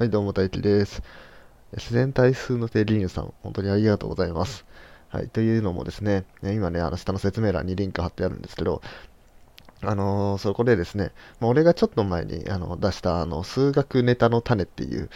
[0.00, 1.02] はい、どうも、大輝です。
[1.74, 4.64] 自然対数の定理員さん、本当にありがとうございます。
[5.10, 8.80] はい、というのもですね、ね今ね、あの下の説明欄にリンク貼ってあるんですけど、
[9.82, 15.10] あのーそこでですね、まあ俺がちょっと前にあの出したあの数学ネタの種っていう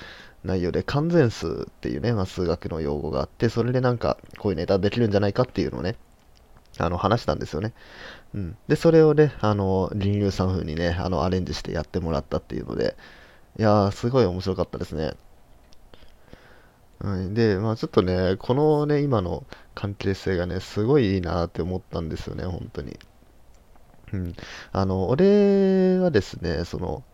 [0.45, 5.97] 内容で完全数っていうね、まあ、数学の用語があって、それでなんかこういうネタできるんじゃないかっていうのをね、
[6.77, 7.73] あの話したんですよね。
[8.35, 12.99] うん、で、それをね、あの、林流さん風にね、あのアレンジしてやってもらったっていうので、
[13.59, 15.15] いやー、すごい面白かったですね。
[17.01, 22.99] はい、で、まあちょっとね、このね、今の関係性がね、すごいいいなって思ったんですよね、本当に。
[24.13, 24.35] うん。
[24.73, 27.05] あの、俺はですね、その、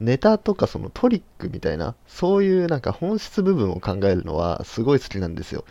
[0.00, 5.64] ネタとかそのトリックみたいな、そういうなんか本質部分を考えるのはすごい好きなんですよ。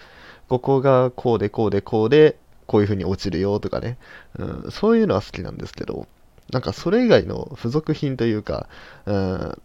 [0.47, 3.97] ここがこうでこうでこうで、こういう風に落ちるよとかね、
[4.37, 6.07] うん、そういうのは好きなんですけど、
[6.51, 8.67] なんかそれ以外の付属品というか、
[9.05, 9.61] うん、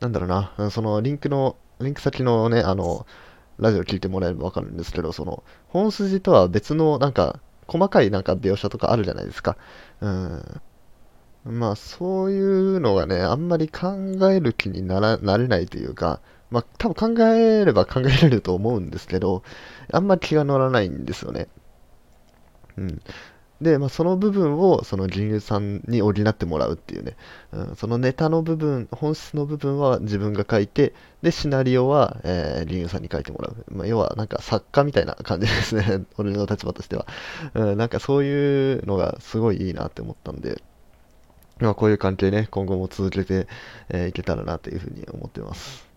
[0.00, 3.06] なんだろうな、そのリンクの、リンク先のね、あの、
[3.58, 9.56] ラジオ聞いてもらえればわかるんですけど、その、本筋とは別の、なんか、細かいなんか描写とかあるじゃないですか。
[10.00, 10.60] うん。
[11.44, 13.96] まあ、そういうのがね、あんまり考
[14.30, 19.42] える気になら、なれないというか、まあ、多分考えれば考えられると思うんですけど、
[19.92, 21.48] あんまり気が乗らないんですよね。
[22.76, 23.00] うん。
[23.60, 27.16] で、まあ、その部分を、その人流さんに補ってもらうっていうね。
[27.52, 33.64] うん、そのネタの部分、本質の部分は自分が書いて、で、シナリオは、えー、林流さんに書いてもらう。
[33.70, 36.04] まあ、要は、なんか作家みたいな感じですね。
[36.18, 37.06] 俺の立場としては。
[37.54, 40.62] うん、なんかそういうのがすごいいいなって思ったんで、
[41.58, 43.48] まあ、こういう関係ね、今後も続けて、
[43.88, 45.87] えーいけたらなというふうに思ってます。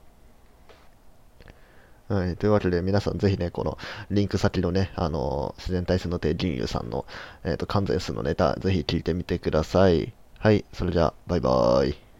[2.11, 2.35] はい。
[2.35, 3.77] というわけで、皆さんぜひね、この
[4.09, 7.05] リンク先のね、あの自然体数の定林流さんの、
[7.45, 10.11] えっ、と、完全数のネタ、ぜひ聞いてみてください。
[10.37, 10.65] はい。
[10.73, 12.10] それじゃあ、バイバーイ。